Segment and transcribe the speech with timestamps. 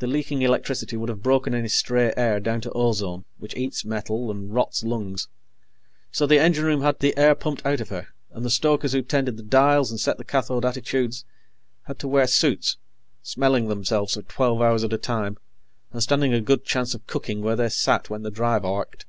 [0.00, 4.28] The leaking electricity would have broken any stray air down to ozone, which eats metal
[4.32, 5.28] and rots lungs.
[6.10, 9.02] So the engine room had the air pumped out of her, and the stokers who
[9.02, 11.24] tended the dials and set the cathode attitudes
[11.82, 12.78] had to wear suits,
[13.22, 15.38] smelling themselves for twelve hours at a time
[15.92, 19.04] and standing a good chance of cooking where they sat when the drive arced.